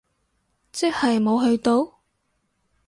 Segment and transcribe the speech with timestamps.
[0.71, 1.99] 即係冇去到？